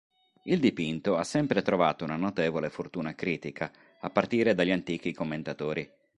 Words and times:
Il 0.45 0.59
dipinto 0.59 1.15
ha 1.15 1.23
sempre 1.23 1.61
trovato 1.61 2.03
una 2.03 2.15
notevole 2.15 2.71
fortuna 2.71 3.13
critica, 3.13 3.71
a 3.99 4.09
partire 4.09 4.55
dagli 4.55 4.71
antichi 4.71 5.13
commentatori. 5.13 5.87